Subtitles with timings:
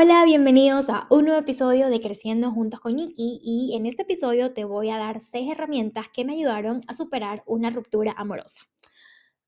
[0.00, 4.52] Hola, bienvenidos a un nuevo episodio de Creciendo Juntos con Nikki y en este episodio
[4.54, 8.62] te voy a dar seis herramientas que me ayudaron a superar una ruptura amorosa.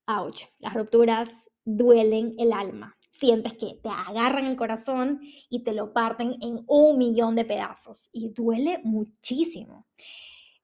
[0.09, 2.97] Ouch, las rupturas duelen el alma.
[3.09, 8.11] Sientes que te agarran el corazón y te lo parten en un millón de pedazos
[8.13, 9.87] y duele muchísimo.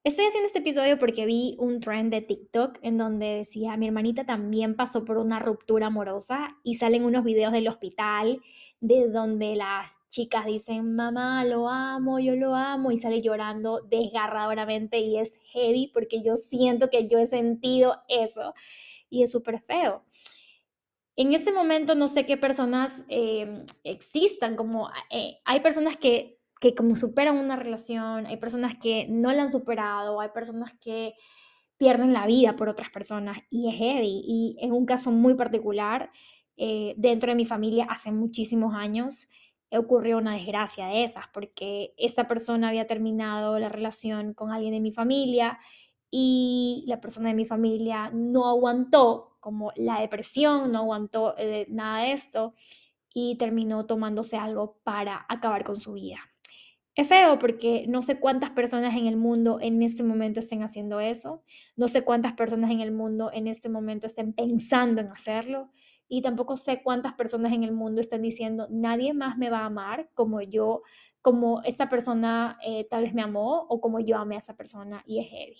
[0.07, 4.25] Estoy haciendo este episodio porque vi un trend de TikTok en donde decía, mi hermanita
[4.25, 8.41] también pasó por una ruptura amorosa y salen unos videos del hospital
[8.79, 14.99] de donde las chicas dicen, mamá, lo amo, yo lo amo, y sale llorando desgarradoramente
[14.99, 18.53] y es heavy porque yo siento que yo he sentido eso
[19.09, 20.05] y es súper feo.
[21.17, 26.75] En este momento no sé qué personas em, existan, como eh, hay personas que que
[26.75, 31.13] como superan una relación, hay personas que no la han superado, hay personas que
[31.77, 34.23] pierden la vida por otras personas y es heavy.
[34.25, 36.11] Y en un caso muy particular,
[36.57, 39.27] eh, dentro de mi familia hace muchísimos años
[39.71, 44.79] ocurrió una desgracia de esas, porque esta persona había terminado la relación con alguien de
[44.79, 45.59] mi familia
[46.09, 52.03] y la persona de mi familia no aguantó como la depresión, no aguantó eh, nada
[52.03, 52.53] de esto
[53.13, 56.19] y terminó tomándose algo para acabar con su vida.
[56.97, 60.99] Es feo porque no sé cuántas personas en el mundo en este momento estén haciendo
[60.99, 61.43] eso,
[61.75, 65.69] no sé cuántas personas en el mundo en este momento estén pensando en hacerlo
[66.09, 69.65] y tampoco sé cuántas personas en el mundo estén diciendo, nadie más me va a
[69.65, 70.81] amar como yo,
[71.21, 75.03] como esta persona eh, tal vez me amó o como yo amé a esa persona
[75.05, 75.57] y es heavy.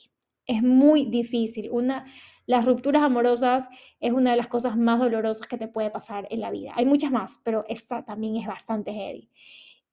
[0.48, 1.70] Es muy difícil.
[1.72, 2.06] Una,
[2.48, 3.68] las rupturas amorosas
[4.00, 6.72] es una de las cosas más dolorosas que te puede pasar en la vida.
[6.76, 9.30] Hay muchas más, pero esta también es bastante heavy.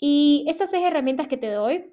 [0.06, 1.91] Y esas seis herramientas que te doy,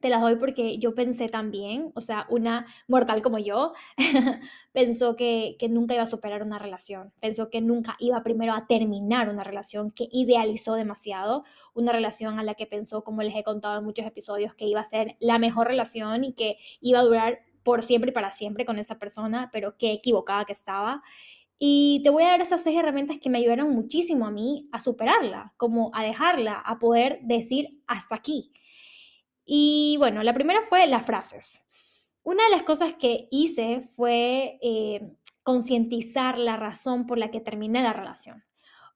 [0.00, 3.74] te las doy porque yo pensé también, o sea, una mortal como yo,
[4.72, 8.66] pensó que, que, nunca iba a superar una relación, pensó que nunca iba primero a
[8.66, 11.44] terminar una relación, que idealizó demasiado,
[11.74, 14.80] una relación a la que pensó, como les he contado en muchos episodios, que iba
[14.80, 18.64] a ser la mejor relación y que iba a durar por siempre y para siempre
[18.64, 21.02] con esa persona, pero qué equivocada que estaba.
[21.64, 24.80] Y te voy a dar esas seis herramientas que me ayudaron muchísimo a mí a
[24.80, 28.50] superarla, como a dejarla, a poder decir hasta aquí.
[29.44, 31.64] Y bueno, la primera fue las frases.
[32.24, 35.12] Una de las cosas que hice fue eh,
[35.44, 38.42] concientizar la razón por la que terminé la relación.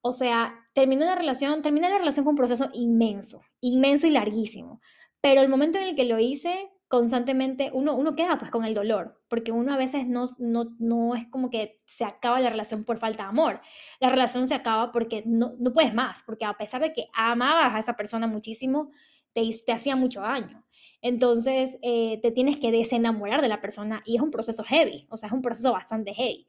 [0.00, 4.80] O sea, terminé la relación, terminé la relación con un proceso inmenso, inmenso y larguísimo.
[5.20, 8.74] Pero el momento en el que lo hice, constantemente uno, uno queda pues con el
[8.74, 12.84] dolor, porque uno a veces no, no, no es como que se acaba la relación
[12.84, 13.60] por falta de amor,
[13.98, 17.74] la relación se acaba porque no, no puedes más, porque a pesar de que amabas
[17.74, 18.90] a esa persona muchísimo,
[19.32, 20.64] te, te hacía mucho daño.
[21.02, 25.16] Entonces eh, te tienes que desenamorar de la persona y es un proceso heavy, o
[25.16, 26.46] sea, es un proceso bastante heavy.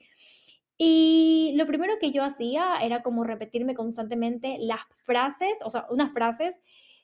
[0.77, 6.13] Y lo primero que yo hacía era como repetirme constantemente las frases, o sea, unas
[6.13, 6.59] frases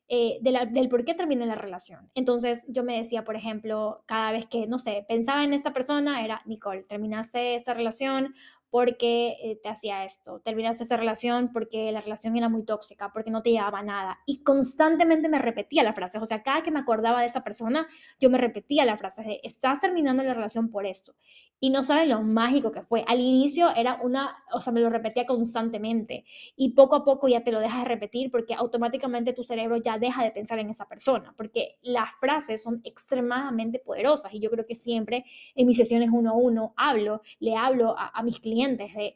[0.09, 2.09] eh, del por qué terminé la relación.
[2.13, 6.23] Entonces yo me decía, por ejemplo, cada vez que, no sé, pensaba en esta persona,
[6.23, 8.33] era, Nicole, terminaste esta relación
[8.73, 13.29] porque eh, te hacía esto, terminaste esa relación porque la relación era muy tóxica, porque
[13.29, 14.17] no te llevaba nada.
[14.25, 17.87] Y constantemente me repetía la frase, o sea, cada que me acordaba de esa persona,
[18.19, 21.13] yo me repetía la frase de, estás terminando la relación por esto.
[21.59, 23.05] Y no saben lo mágico que fue.
[23.07, 26.25] Al inicio era una, o sea, me lo repetía constantemente
[26.57, 29.97] y poco a poco ya te lo dejas de repetir porque automáticamente tu cerebro ya
[29.97, 34.65] deja de pensar en esa persona, porque las frases son extremadamente poderosas y yo creo
[34.65, 35.25] que siempre
[35.55, 39.15] en mis sesiones uno a uno hablo, le hablo a, a mis clientes de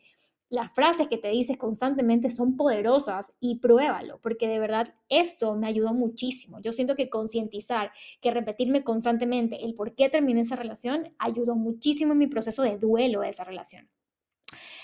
[0.50, 5.68] las frases que te dices constantemente son poderosas y pruébalo, porque de verdad esto me
[5.68, 6.60] ayudó muchísimo.
[6.62, 7.92] Yo siento que concientizar,
[8.22, 12.78] que repetirme constantemente el por qué terminé esa relación, ayudó muchísimo en mi proceso de
[12.78, 13.90] duelo de esa relación.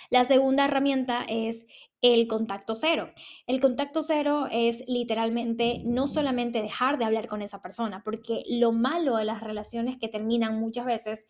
[0.10, 1.66] La segunda herramienta es
[2.02, 3.12] el contacto cero.
[3.48, 8.74] El contacto cero es literalmente no solamente dejar de hablar con esa persona, porque lo
[8.74, 11.26] malo de las relaciones que terminan muchas veces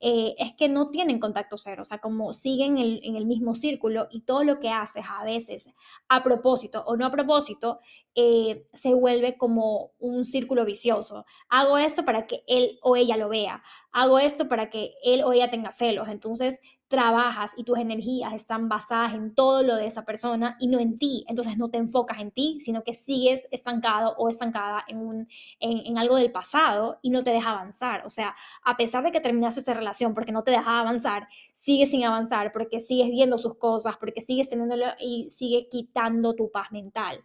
[0.00, 4.06] eh, es que no tienen contacto cero, o sea, como siguen en el mismo círculo
[4.10, 5.68] y todo lo que haces a veces,
[6.08, 7.80] a propósito o no a propósito,
[8.14, 11.24] eh, se vuelve como un círculo vicioso.
[11.48, 13.62] Hago esto para que él o ella lo vea,
[13.92, 18.68] hago esto para que él o ella tenga celos, entonces trabajas y tus energías están
[18.68, 21.24] basadas en todo lo de esa persona y no en ti.
[21.28, 25.28] Entonces no te enfocas en ti, sino que sigues estancado o estancada en, un,
[25.60, 28.06] en, algo del pasado y no te deja avanzar.
[28.06, 31.90] O sea, a pesar de que terminaste esa relación porque no te deja avanzar, sigues
[31.90, 36.72] sin avanzar porque sigues viendo sus cosas, porque sigues teniéndolo y sigue quitando tu paz
[36.72, 37.22] mental.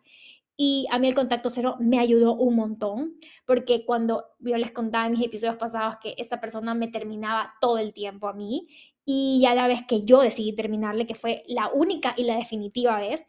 [0.56, 5.08] Y a mí el contacto cero me ayudó un montón, porque cuando yo les contaba
[5.08, 8.68] en mis episodios pasados que esta persona me terminaba todo el tiempo a mí
[9.06, 13.00] y ya la vez que yo decidí terminarle, que fue la única y la definitiva
[13.00, 13.28] vez,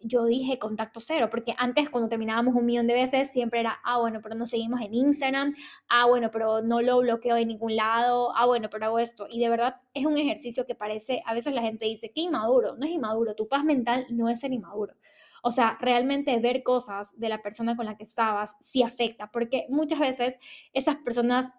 [0.00, 3.98] yo dije contacto cero, porque antes cuando terminábamos un millón de veces siempre era, ah,
[3.98, 5.52] bueno, pero no seguimos en Instagram,
[5.88, 9.26] ah, bueno, pero no lo bloqueo en ningún lado, ah, bueno, pero hago esto.
[9.30, 12.76] Y de verdad es un ejercicio que parece, a veces la gente dice, qué inmaduro,
[12.76, 14.94] no es inmaduro, tu paz mental no es ser inmaduro.
[15.42, 19.66] O sea, realmente ver cosas de la persona con la que estabas sí afecta, porque
[19.68, 20.38] muchas veces
[20.72, 21.50] esas personas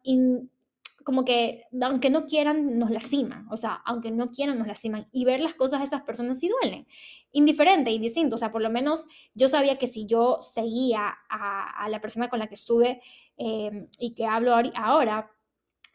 [1.03, 3.47] como que, aunque no quieran, nos lastiman.
[3.49, 5.07] O sea, aunque no quieran, nos lastiman.
[5.11, 6.87] Y ver las cosas de esas personas sí duelen.
[7.31, 8.35] Indiferente y distinto.
[8.35, 12.39] O sea, por lo menos yo sabía que si yo seguía a, la persona con
[12.39, 13.01] la que estuve
[13.37, 15.31] em, y que hablo ahora,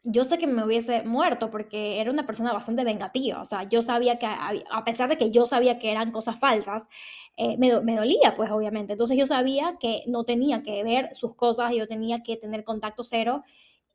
[0.09, 3.41] yo sé que me hubiese muerto porque era una persona bastante vengativa.
[3.43, 6.89] O sea, yo sabía que, a pesar de que yo sabía que eran cosas falsas,
[7.37, 8.93] eh, me, me, dolía, pues obviamente.
[8.93, 13.03] Entonces yo sabía que no tenía que ver sus cosas, yo tenía que tener contacto
[13.03, 13.43] cero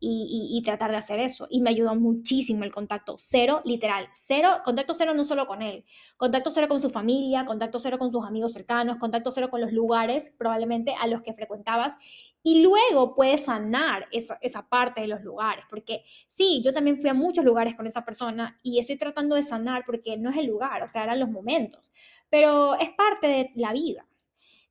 [0.03, 1.48] y, tratar de hacer eso.
[1.50, 4.07] Y me ayudó muchísimo el contacto cero, literal.
[4.13, 5.86] Cero, contacto cero no solo con él,
[6.18, 9.71] contacto cero con su familia, contacto cero con sus amigos cercanos, contacto cero con los
[9.71, 11.95] lugares probablemente a los que frecuentabas.
[12.44, 17.09] Y luego puedes sanar esa, esa parte de los lugares, porque sí, yo también fui
[17.09, 20.47] a muchos lugares con esa persona y estoy tratando de sanar porque no es el
[20.47, 21.92] lugar, o sea, eran los momentos,
[22.30, 24.07] pero es parte de la vida.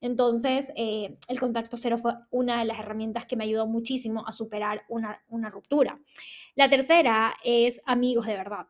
[0.01, 4.33] Entonces, eh, el contacto cero fue una de las herramientas que me ayudó muchísimo a
[4.33, 5.99] superar una, una ruptura.
[6.55, 8.67] La tercera es amigos de verdad.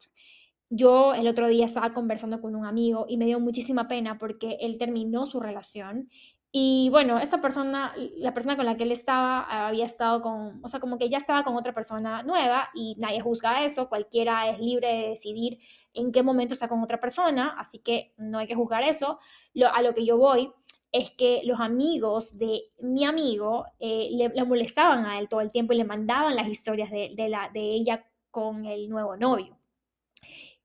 [0.68, 4.56] Yo el otro día estaba conversando con un amigo y me dio muchísima pena porque
[4.60, 6.08] él terminó su relación
[6.52, 10.68] y bueno, esa persona, la persona con la que él estaba, había estado con, o
[10.68, 14.58] sea, como que ya estaba con otra persona nueva y nadie juzga eso, cualquiera es
[14.58, 15.58] libre de decidir
[15.94, 19.20] en qué momento está con otra persona, así que no hay que juzgar eso.
[19.72, 20.52] a lo que yo voy
[20.92, 25.72] es que los amigos de mi amigo eh, le, molestaban a él todo el tiempo
[25.72, 29.60] y le mandaban las historias de, de ella con el nuevo novio.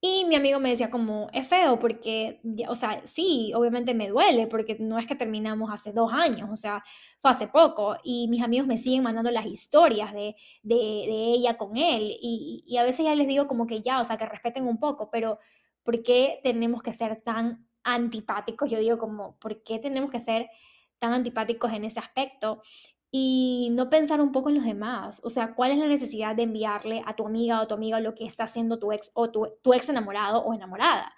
[0.07, 4.45] Y mi amigo me decía como, es feo porque, o sea, sí, obviamente me duele
[4.45, 6.83] porque no es que terminamos hace dos años, o sea,
[7.21, 7.97] fue hace poco.
[8.03, 12.15] Y mis amigos me siguen mandando las historias de, de, de ella con él.
[12.21, 14.79] Y, y, a veces ya les digo como que ya, o sea, que respeten un
[14.79, 15.39] poco, pero
[15.81, 18.69] ¿por qué tenemos que ser tan antipáticos.
[18.69, 20.49] Yo digo como, ¿por qué tenemos que ser
[20.97, 22.61] tan antipáticos en ese aspecto?
[23.11, 25.21] Y no pensar un poco en los demás.
[25.23, 28.13] O sea, ¿cuál es la necesidad de enviarle a tu amiga o tu amiga lo
[28.13, 31.13] que está haciendo tu ex o tu, tu ex enamorado o enamorada?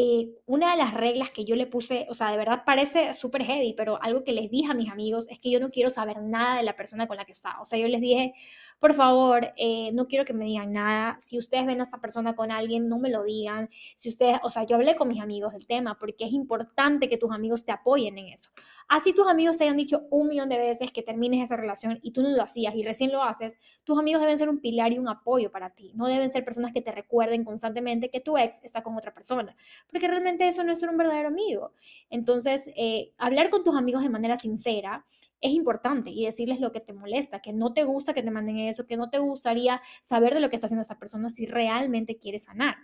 [0.00, 3.42] Eh, una de las reglas que yo le puse, o sea, de verdad parece súper
[3.42, 6.22] heavy, pero algo que les dije a mis amigos es que yo no quiero saber
[6.22, 7.60] nada de la persona con la que está.
[7.60, 8.32] O sea, yo les dije,
[8.78, 11.16] por favor, eh, no quiero que me digan nada.
[11.20, 13.70] Si ustedes ven a esta persona con alguien, no me lo digan.
[13.96, 17.18] Si ustedes, o sea, yo hablé con mis amigos del tema porque es importante que
[17.18, 18.50] tus amigos te apoyen en eso.
[18.88, 22.12] Así tus amigos te hayan dicho un millón de veces que termines esa relación y
[22.12, 24.98] tú no lo hacías y recién lo haces, tus amigos deben ser un pilar y
[24.98, 25.92] un apoyo para ti.
[25.94, 29.54] No deben ser personas que te recuerden constantemente que tu ex está con otra persona,
[29.90, 31.72] porque realmente eso no es ser un verdadero amigo.
[32.08, 35.04] Entonces, eh, hablar con tus amigos de manera sincera
[35.42, 38.58] es importante y decirles lo que te molesta, que no te gusta que te manden
[38.58, 42.16] eso, que no te gustaría saber de lo que está haciendo esa persona si realmente
[42.16, 42.76] quieres sanar.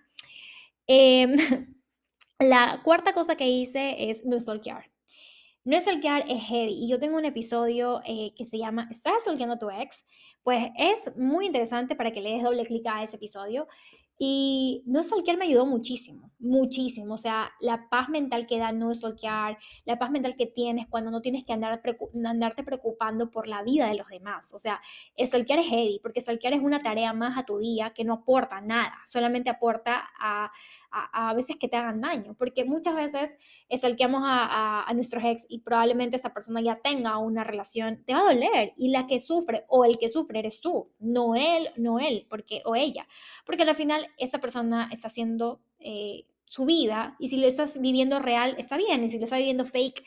[0.86, 1.34] Em,
[2.38, 4.93] la cuarta cosa que hice es no stalkear.
[5.64, 9.54] No stalkear es heavy y yo tengo un episodio eh, que se llama ¿Estás stalkeando
[9.54, 10.04] a tu ex?
[10.42, 13.66] Pues es muy interesante para que le des doble clic a ese episodio.
[14.16, 17.14] Y no stalkear me ayudó muchísimo, muchísimo.
[17.14, 21.10] O sea, la paz mental que da no stalkear, la paz mental que tienes cuando
[21.10, 21.80] no tienes que andar
[22.24, 24.52] andarte preocupando por la vida de los demás.
[24.52, 24.80] O sea,
[25.18, 28.60] stalkear es heavy, porque stalkear es una tarea más a tu día que no aporta
[28.60, 30.52] nada, solamente aporta a,
[30.94, 33.36] a, veces que te hagan daño, porque muchas veces
[33.70, 38.20] stalkeamos a, a, nuestros ex y probablemente esa persona ya tenga una relación, te va
[38.20, 41.98] a doler y la que sufre o el que sufre eres tú, no él, no
[41.98, 43.06] él, porque, o ella,
[43.44, 48.20] porque al final esa persona está haciendo eh, su vida y si lo estás viviendo
[48.20, 50.04] real está bien y si lo estás viviendo fake,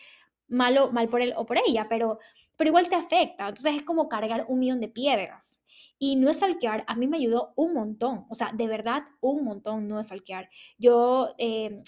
[0.48, 2.20] malo, mal por él o por ella, pero,
[2.56, 5.62] pero igual te afecta, entonces es como cargar un millón de piedras.
[6.00, 9.88] Y no stalkear a mí me ayudó un montón, o sea, de verdad un montón
[9.88, 10.50] no stalkear.
[10.78, 11.82] Yo eh,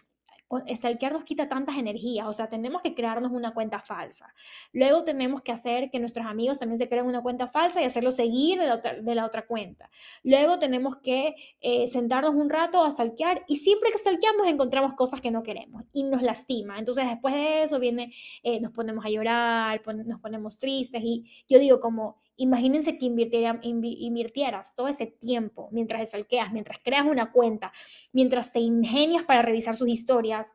[0.75, 4.33] stalkear nos quita tantas energías, o sea, tenemos que crearnos una cuenta falsa.
[4.73, 8.11] Luego tenemos que hacer que nuestros amigos también se creen una cuenta falsa y hacerlo
[8.11, 9.89] seguir de la otra, cuenta.
[10.23, 15.21] Luego tenemos que eh, sentarnos un rato a stalkear y siempre que stalkeamos encontramos cosas
[15.21, 16.79] que no queremos y nos lastima.
[16.79, 18.13] Entonces después de eso viene,
[18.43, 24.73] eh, nos ponemos a llorar, nos ponemos tristes y yo digo como Imagínense que invirtieras
[24.73, 27.73] todo ese tiempo mientras salqueas, mientras creas una cuenta,
[28.13, 30.53] mientras te ingenias para revisar sus historias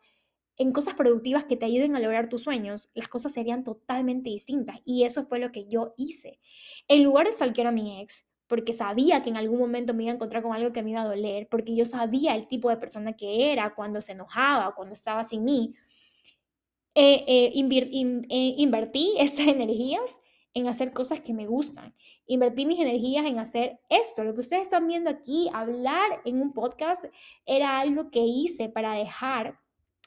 [0.57, 4.81] en cosas productivas que te ayuden a lograr tus sueños, las cosas serían totalmente distintas.
[4.87, 6.41] Y eso fue lo que yo hice.
[6.89, 10.13] En lugar de salquear a mi ex, porque sabía que en algún momento me iba
[10.13, 12.79] a encontrar con algo que me iba a doler, porque yo sabía el tipo de
[12.79, 15.75] persona que era cuando se enojaba, cuando estaba sin mí,
[16.95, 20.19] eh, eh, eh, invertí esas energías
[20.55, 21.95] en hacer cosas que me gustan.
[22.27, 24.25] Invertí mis energías en hacer esto.
[24.25, 27.05] Lo que ustedes están viendo aquí, hablar en un podcast,
[27.45, 29.59] era algo que hice para dejar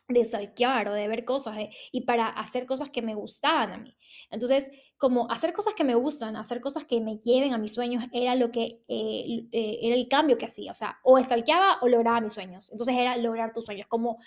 [0.07, 1.57] de stalkear o de ver cosas
[1.91, 3.95] y para hacer cosas que me gustaban a mí.
[4.31, 8.05] Entonces, como hacer cosas que me gustan, hacer cosas que me lleven a mis sueños,
[8.13, 10.71] era lo que eh, eh, era el cambio que hacía.
[10.71, 12.71] O sea, o stalkeaba o lograba mis sueños.
[12.71, 14.19] Entonces era lograr tus sueños, como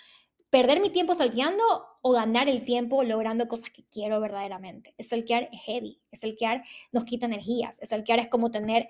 [0.51, 1.63] perder mi tiempo salteando
[2.01, 4.93] o ganar el tiempo logrando cosas que quiero verdaderamente.
[5.01, 8.89] Stalkear es heavy, stalkear nos quita energías, stalkear es como tener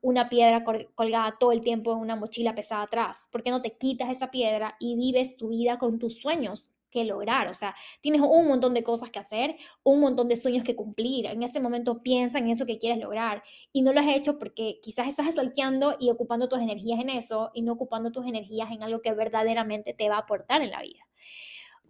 [0.00, 3.28] una piedra colgada todo el tiempo en una mochila pesada atrás.
[3.30, 6.70] ¿Por qué no te quitas esa piedra y vives tu vida con tus sueños?
[7.02, 10.76] Lograr, o sea, tienes un montón de cosas que hacer, un montón de sueños que
[10.76, 11.26] cumplir.
[11.26, 14.78] En ese momento piensa en eso que quieres lograr y no lo has hecho porque
[14.82, 18.84] quizás estás salteando y ocupando tus energías en eso y no ocupando tus energías en
[18.84, 21.04] algo que verdaderamente te va a aportar en la vida.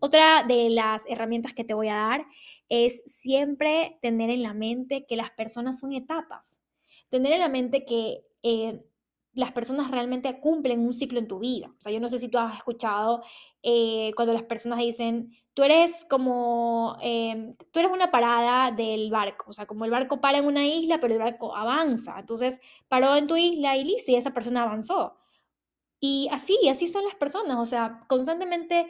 [0.01, 2.27] Otra de las herramientas que te voy a dar
[2.69, 6.61] es siempre tener en la mente que las personas son etapas.
[7.09, 8.85] Tener en la mente que eh,
[9.35, 11.69] las personas realmente cumplen un ciclo en tu vida.
[11.77, 13.23] O sea, yo no sé si tú has escuchado
[13.63, 19.47] eh, cuando las personas dicen, tú eres como, em, tú eres una parada del barco,
[19.49, 22.19] o sea, como el barco para en una isla, pero el barco avanza.
[22.19, 25.17] Entonces, paró en tu isla y listo, y esa persona avanzó.
[26.01, 28.87] Y así, así son las personas, o sea, constantemente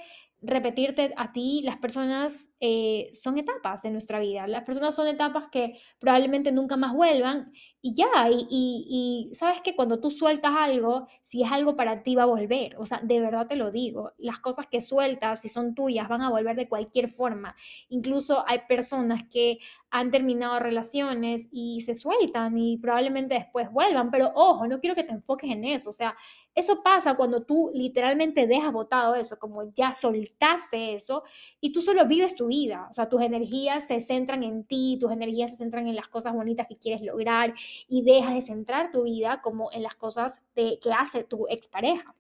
[0.47, 5.45] repetirte a ti, las personas eh, son etapas de nuestra vida, las personas son etapas
[5.51, 11.07] que probablemente nunca más vuelvan y ya, y, y, sabes que cuando tú sueltas algo,
[11.23, 14.13] si es algo para ti va a volver, o sea, de verdad te lo digo,
[14.17, 17.55] las cosas que sueltas, si son tuyas, van a volver de cualquier forma.
[17.91, 19.59] Incluso hay personas que
[19.91, 25.05] han terminado relaciones y se sueltan y probablemente después vuelvan, pero ojo, no quiero que
[25.05, 26.17] te enfoques en eso, o sea,
[26.55, 31.25] eso pasa cuando tú literalmente dejas botado eso, como ya soltaste eso
[31.61, 32.87] y tú solo vives tu vida.
[32.91, 36.33] O sea, tus energías se centran en ti, tus energías se centran en las cosas
[36.35, 37.55] bonitas que quieres lograr
[37.89, 42.15] y dejas de centrar tu vida como en las cosas que hace tu expareja.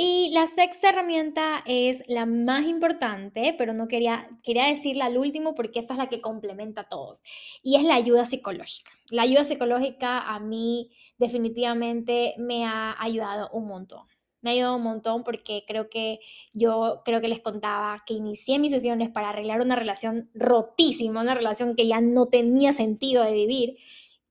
[0.00, 5.56] Y la sexta herramienta es la más importante, pero no quería, quería decirla al último
[5.56, 7.24] porque esta es la que complementa a todos,
[7.64, 8.92] y es la ayuda psicológica.
[9.10, 14.06] La ayuda psicológica a mí definitivamente me ha ayudado un montón.
[14.40, 16.20] Me ha ayudado un montón porque creo que
[16.52, 21.34] yo creo que les contaba que inicié mis sesiones para arreglar una relación rotísima, una
[21.34, 23.78] relación que ya no tenía sentido de vivir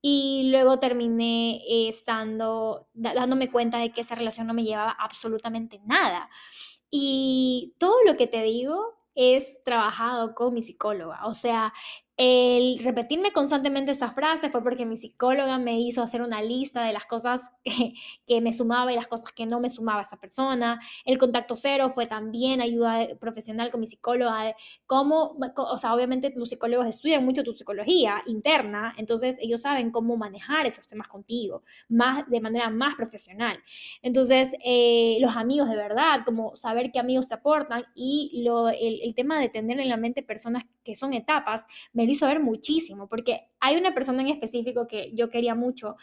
[0.09, 6.29] y luego terminé estando, dándome cuenta de que esa relación no me llevaba absolutamente nada.
[6.89, 11.25] Y todo lo que te digo es trabajado con mi psicóloga.
[11.25, 11.73] O sea,
[12.17, 16.91] el repetirme constantemente esa frase fue porque mi psicóloga me hizo hacer una lista de
[16.91, 17.51] las cosas
[18.25, 20.79] que, me sumaba y las cosas que no me sumaba esa persona.
[21.05, 24.55] El contacto cero fue también ayuda profesional con mi psicóloga.
[24.87, 30.17] Cómo, o sea, obviamente los psicólogos estudian mucho tu psicología interna, entonces ellos saben cómo
[30.17, 33.59] manejar esos temas contigo más, de manera más profesional.
[34.01, 39.01] Entonces, eh, los amigos de verdad, como saber qué amigos te aportan y lo, el,
[39.03, 43.07] el tema de tener en la mente personas que son etapas, me hizo ver muchísimo,
[43.07, 45.95] porque hay una persona en específico que yo quería mucho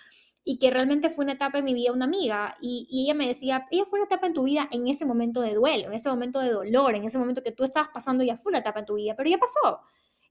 [0.44, 3.66] y que realmente fue una etapa en mi vida, una amiga, y, ella me decía,
[3.70, 6.38] ella fue una etapa en tu vida en ese momento de duelo, en ese momento
[6.40, 8.94] de dolor, en ese momento que tú estabas pasando, ya fue una etapa en tu
[8.94, 9.80] vida, pero ya pasó.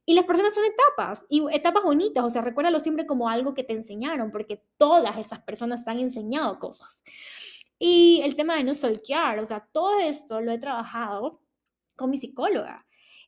[0.05, 3.63] Y las personas son etapas, y etapas bonitas, o sea, recuérdalo siempre como algo que
[3.63, 7.03] te enseñaron, porque todas esas personas te han enseñado cosas.
[7.79, 11.41] Y el tema de no stalkear, o sea, todo esto lo he trabajado
[11.95, 12.85] con mi psicóloga.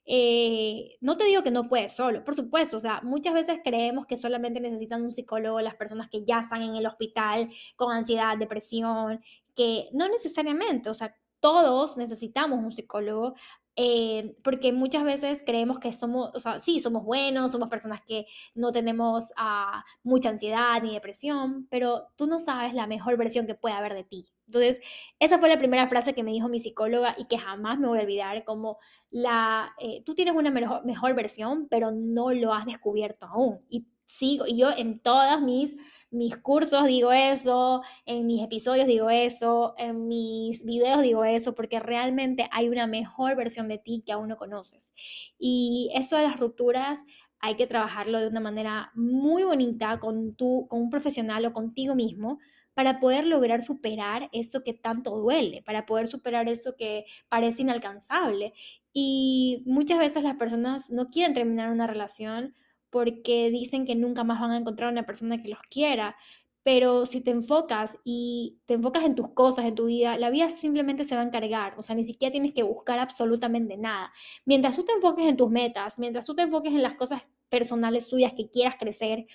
[0.08, 4.06] Eh, no te digo que no puedes solo, por supuesto, o sea, muchas veces creemos
[4.06, 8.38] que solamente necesitan un psicólogo las personas que ya están en el hospital con ansiedad,
[8.38, 9.22] depresión,
[9.56, 13.36] que no necesariamente, o sea, todos necesitamos un psicólogo.
[13.78, 18.26] Eh, porque muchas veces creemos que somos, o sea, sí, somos buenos, somos personas que
[18.54, 23.56] no tenemos uh, mucha ansiedad ni depresión, pero tú no sabes la mejor versión que
[23.56, 24.26] puede haber de ti.
[24.48, 24.82] Entonces,
[25.20, 28.00] esa fue la primera frase que me dijo mi psicóloga y que jamás me voy
[28.00, 28.78] a olvidar, como
[29.10, 33.60] la, eh, tú tienes una mejor, mejor versión, pero no lo has descubierto aún.
[33.70, 35.76] Y sigo, y yo en todos mis,
[36.12, 41.80] mis cursos digo eso, en mis episodios digo eso, en mis videos digo eso, porque
[41.80, 44.94] realmente hay una mejor versión de ti que aún no conoces.
[45.38, 47.04] Y eso de las rupturas
[47.40, 51.96] hay que trabajarlo de una manera muy bonita con, tu, con un profesional o contigo
[51.96, 52.40] mismo,
[52.76, 58.54] para poder lograr superar eso que tanto duele, para poder superar eso que parece inalcanzable.
[58.94, 62.56] Y muchas veces las personas no quieren terminar una relación
[62.92, 66.16] porque dicen que nunca más van a encontrar una persona que los quiera,
[66.64, 70.50] Pero si te enfocas y te enfocas en tus cosas, en tu vida, la vida
[70.50, 71.76] simplemente se va a encargar.
[71.78, 74.12] O sea, ni siquiera tienes que buscar absolutamente nada.
[74.46, 78.08] Mientras tú te enfoques en tus metas, mientras tú te enfoques en las cosas personales
[78.10, 79.28] tuyas que quieras crecer,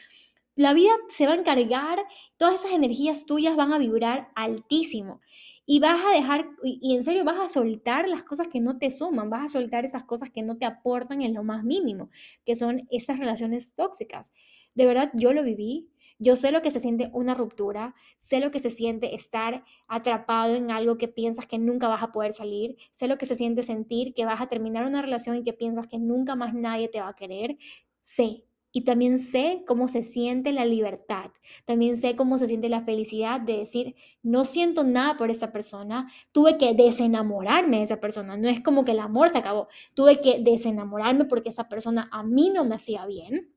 [0.61, 1.99] la vida se va a encargar,
[2.37, 5.21] todas esas energías tuyas van a vibrar altísimo.
[5.67, 8.91] Y vas a dejar, y en serio vas a soltar las cosas que no te
[8.91, 12.11] suman, vas a soltar esas cosas que no te aportan en lo más mínimo,
[12.45, 14.33] que son esas relaciones tóxicas.
[14.75, 15.89] De verdad, yo lo viví,
[16.19, 20.55] yo sé lo que se siente una ruptura, sé lo que se siente estar atrapado
[20.57, 23.63] en algo que piensas que nunca vas a poder salir, sé lo que se siente
[23.63, 27.01] sentir que vas a terminar una relación y que piensas que nunca más nadie te
[27.01, 27.57] va a querer,
[28.01, 28.45] sé.
[28.73, 31.33] Y también sé cómo se siente la libertad,
[31.65, 36.09] también sé cómo se siente la felicidad de decir, no siento nada por esta persona,
[36.31, 40.21] tuve que desenamorarme de esa persona, no es como que el amor se acabó, tuve
[40.21, 43.53] que desenamorarme porque esa persona a mí no me hacía bien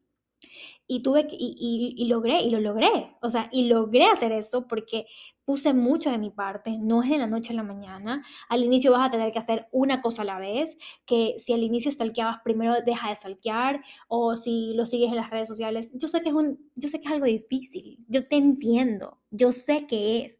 [0.88, 5.06] y tuve que, y, logré, y lo logré, o sea, y logré hacer esto porque
[5.46, 8.92] puse mucho de mi parte, no es en la noche a la mañana, al inicio
[8.92, 12.38] vas a tener que hacer una cosa a la vez, que si al inicio stalkeabas,
[12.44, 16.30] primero deja de stalkear, o si lo sigues en las redes sociales, yo sé que
[16.30, 20.40] es, un, yo sé que es algo difícil, yo te entiendo, yo sé que es,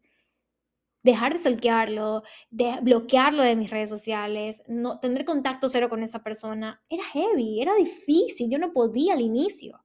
[1.02, 6.22] dejar de stalkearlo, de bloquearlo de mis redes sociales, no tener contacto cero con esa
[6.22, 9.83] persona, era heavy, era difícil, yo no podía al inicio.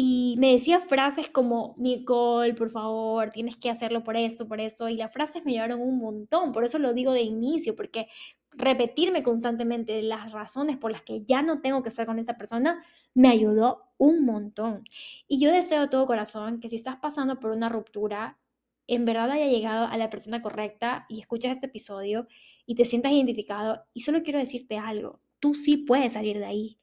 [0.00, 4.88] Y me decía frases como, Nicole, por favor, tienes que hacerlo por esto, por eso.
[4.88, 8.06] Y las frases me llevaron un montón, por eso lo digo de inicio, porque
[8.52, 12.80] repetirme constantemente las razones por las que ya no tengo que estar con esa persona
[13.12, 14.84] me ayudó un montón.
[15.26, 18.38] Y yo deseo de todo corazón que si estás pasando por una ruptura,
[18.86, 22.28] en verdad haya llegado a la persona correcta y escuchas este episodio
[22.66, 23.82] y te sientas identificado.
[23.94, 26.78] Y solo quiero decirte algo, tú sí puedes salir de ahí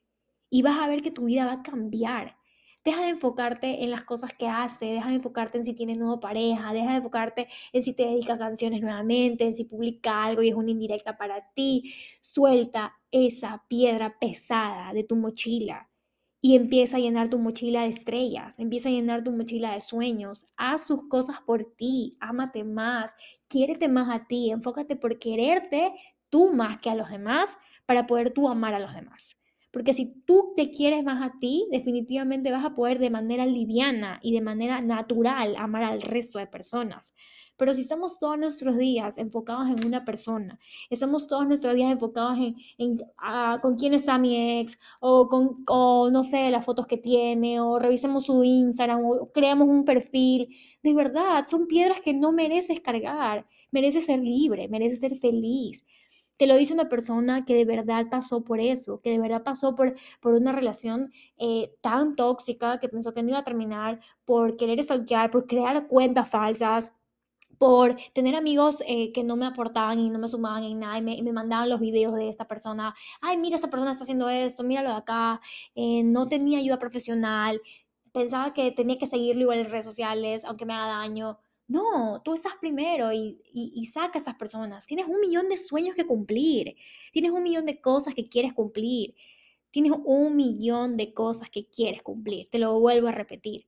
[0.50, 2.36] y vas a ver que tu vida va a cambiar
[2.86, 6.20] Deja de enfocarte en las cosas que hace, deja de enfocarte en si tiene nueva
[6.20, 10.50] pareja, deja de enfocarte en si te dedica canciones nuevamente, en si publica algo y
[10.50, 11.96] es una indirecta para ti.
[12.22, 15.90] Suelta esa piedra pesada de tu mochila
[16.42, 20.46] y empieza a llenar tu mochila de estrellas, empieza a llenar tu mochila de sueños.
[20.56, 23.12] Haz tus cosas por ti, ámate más,
[23.48, 25.92] quiérete más a ti, enfócate por quererte
[26.30, 29.38] tú más que a los demás para poder tú amar a los demás.
[29.76, 34.22] Porque si tú te quieres más a ti, definitivamente vas a poder de manera liviana
[34.24, 37.14] y de manera natural amar al resto de personas.
[37.58, 42.38] Pero si estamos todos nuestros días enfocados en una persona, estamos todos nuestros días enfocados
[42.78, 47.60] en, ah, con quién está mi ex, o con, no sé, las fotos que tiene,
[47.60, 52.80] o revisemos su Instagram, o creamos un perfil, de verdad, son piedras que no mereces
[52.80, 53.46] cargar.
[53.72, 55.84] Mereces ser libre, mereces ser feliz.
[56.38, 59.76] Te lo dice una persona que de verdad pasó por eso, que de verdad pasó
[59.76, 64.58] por, por una relación eh, tan tóxica que pensó que no iba a terminar, por
[64.58, 66.92] querer stalkear, por crear cuentas falsas,
[67.58, 71.02] por tener amigos eh, que no me aportaban y no me sumaban en nada y
[71.02, 74.90] me, mandaban los videos de esta persona, ay, mira, esta persona está haciendo esto, míralo
[74.90, 75.42] de acá,
[75.76, 77.62] eh, no tenía ayuda profesional,
[78.12, 81.40] pensaba que tenía que seguirlo igual en redes sociales, aunque me haga daño.
[81.68, 84.86] No, tú estás primero y, y, saca a esas personas.
[84.86, 86.76] Tienes un millón de sueños que cumplir.
[87.12, 89.16] Tienes un millón de cosas que quieres cumplir.
[89.72, 92.50] Tienes un millón de cosas que quieres cumplir.
[92.52, 93.66] Te lo vuelvo a repetir.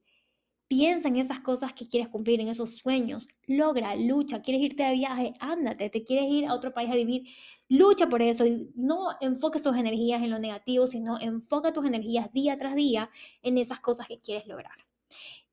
[0.68, 3.28] Piensa en esas cosas que quieres cumplir, en esos sueños.
[3.48, 4.42] Logra, lucha.
[4.44, 5.34] ¿Quieres irte de viaje?
[5.40, 5.90] Ándate.
[5.90, 7.28] ¿Te quieres ir a otro país a vivir?
[7.68, 8.46] Lucha por eso.
[8.46, 13.10] Y no enfoques tus energías en lo negativo, sino enfoca tus energías día tras día
[13.42, 14.88] en esas cosas que quieres lograr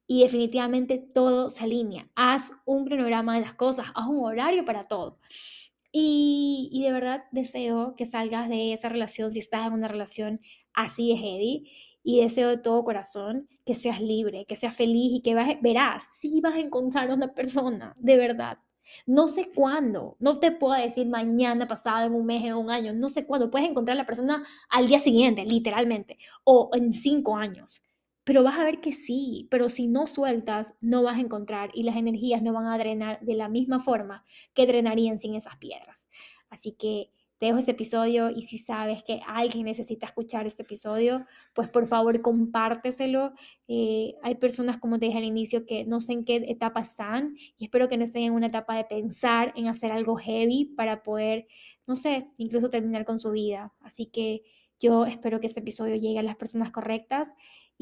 [0.06, 2.08] y definitivamente todo se alinea.
[2.14, 5.18] Haz un cronograma de las cosas, haz un horario para todo.
[5.92, 10.40] Y, de verdad deseo que salgas de esa relación, si estás en una relación
[10.72, 11.70] así de heavy,
[12.02, 16.18] y deseo de todo corazón que seas libre, que seas feliz y que vas, verás,
[16.18, 18.58] si vas a encontrar a una persona, de verdad.
[19.06, 22.92] No sé cuándo, no te puedo decir mañana, pasado, en un mes, en un año,
[22.92, 23.50] no sé cuándo.
[23.50, 27.82] Puedes encontrar a la persona al día siguiente, literalmente, o en cinco años.
[28.24, 31.82] Pero vas a ver que sí, pero si no sueltas, no vas a encontrar y
[31.82, 36.08] las energías no van a drenar de la misma forma que drenarían sin esas piedras.
[36.48, 41.26] Así que te dejo ese episodio y si sabes que alguien necesita escuchar este episodio,
[41.52, 43.34] pues por favor compárteselo.
[43.68, 47.36] Eh, hay personas, como te dije al inicio, que no sé en qué etapa están
[47.58, 51.02] y espero que no estén en una etapa de pensar en hacer algo heavy para
[51.02, 51.46] poder,
[51.86, 53.74] no sé, incluso terminar con su vida.
[53.80, 54.42] Así que
[54.80, 57.34] yo espero que este episodio llegue a las personas correctas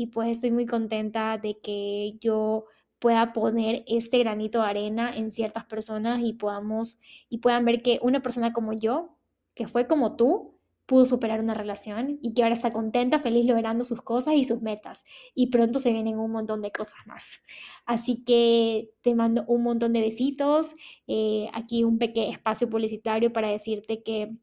[0.03, 2.65] y pues estoy muy contenta de que yo
[2.99, 8.01] pueda poner este granito de arena en ciertas personas y podamos y puedan ver que
[8.03, 9.17] una persona como yo,
[9.55, 13.85] que fue como tú, pudo superar una relación y que ahora está contenta, feliz logrando
[13.85, 15.05] sus cosas y sus metas.
[15.37, 17.41] Y pronto se vienen un montón de cosas más.
[17.87, 20.75] Así que te mando un montón de besitos.
[21.07, 24.35] Eh, aquí un pequeño espacio publicitario para decirte que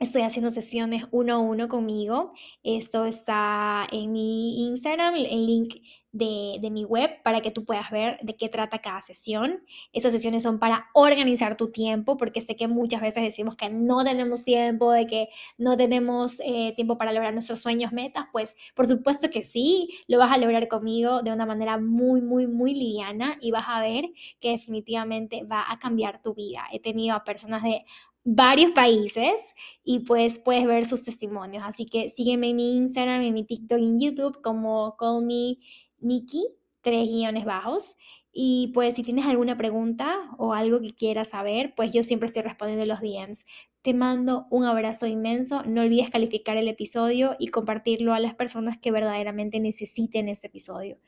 [0.00, 2.32] Estoy haciendo sesiones uno a uno conmigo.
[2.64, 5.74] Esto está en mi Instagram, el link
[6.10, 9.62] de, de, mi web para que tú puedas ver de qué trata cada sesión.
[9.92, 14.02] Esas sesiones son para organizar tu tiempo, porque sé que muchas veces decimos que no
[14.02, 15.28] tenemos tiempo, de que
[15.58, 18.26] no tenemos eh, tiempo para lograr nuestros sueños, metas.
[18.32, 22.48] Pues por supuesto que sí, lo vas a lograr conmigo de una manera muy, muy,
[22.48, 24.06] muy liviana y vas a ver
[24.40, 26.64] que definitivamente va a cambiar tu vida.
[26.72, 27.84] He tenido a personas de
[28.24, 31.62] varios países y pues puedes ver sus testimonios.
[31.64, 35.58] Así que sígueme en mi Instagram, en mi TikTok en YouTube como Call Me
[36.00, 36.48] Nikki,
[36.80, 37.96] tres guiones bajos.
[38.32, 42.42] Y pues si tienes alguna pregunta o algo que quieras saber, pues yo siempre estoy
[42.42, 43.44] respondiendo los DMs.
[43.82, 45.62] Te mando un abrazo inmenso.
[45.64, 50.98] No olvides calificar el episodio y compartirlo a las personas que verdaderamente necesiten este episodio.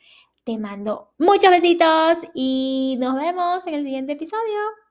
[0.44, 4.85] Te mando muchos besitos y nos vemos en el siguiente episodio.